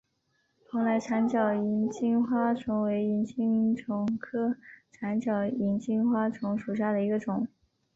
[0.67, 4.57] 蓬莱长脚萤金花虫为金花虫科
[4.91, 7.47] 长脚萤金花虫属下的一个种。